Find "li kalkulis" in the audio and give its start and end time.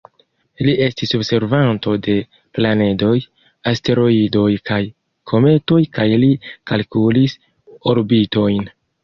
6.25-7.39